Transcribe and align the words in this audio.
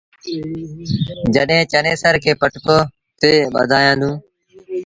جڏهيݩ 1.35 1.69
چنيسر 1.71 2.15
کي 2.23 2.31
پٽڪو 2.41 2.77
تي 3.19 3.31
ٻڌآيآندون۔ 3.53 4.15